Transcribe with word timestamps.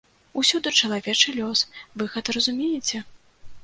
Усюды 0.41 0.71
чалавечы 0.79 1.35
лёс, 1.39 1.59
вы 1.99 2.11
гэта 2.17 2.29
разумееце? 2.41 3.09